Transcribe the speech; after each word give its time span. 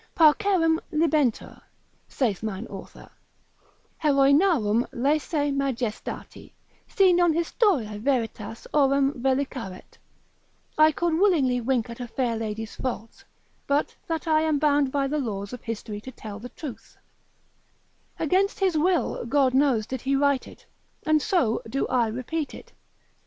Parcerem 0.17 0.79
libenter 0.91 1.61
(saith 2.07 2.41
mine 2.41 2.65
author) 2.65 3.07
Heroinarum 4.03 4.83
laesae 4.91 5.51
majestati, 5.55 6.53
si 6.87 7.13
non 7.13 7.31
historiae 7.33 7.99
veritas 7.99 8.65
aurem 8.73 9.13
vellicaret, 9.21 9.99
I 10.75 10.91
could 10.91 11.13
willingly 11.13 11.61
wink 11.61 11.87
at 11.91 11.99
a 11.99 12.07
fair 12.07 12.35
lady's 12.35 12.75
faults, 12.75 13.23
but 13.67 13.95
that 14.07 14.27
I 14.27 14.41
am 14.41 14.57
bound 14.57 14.91
by 14.91 15.05
the 15.07 15.19
laws 15.19 15.53
of 15.53 15.61
history 15.61 16.01
to 16.01 16.11
tell 16.11 16.39
the 16.39 16.49
truth: 16.49 16.97
against 18.17 18.59
his 18.59 18.75
will, 18.75 19.23
God 19.27 19.53
knows, 19.53 19.85
did 19.85 20.01
he 20.01 20.15
write 20.15 20.47
it, 20.47 20.65
and 21.05 21.21
so 21.21 21.61
do 21.69 21.87
I 21.89 22.07
repeat 22.07 22.55
it. 22.55 22.73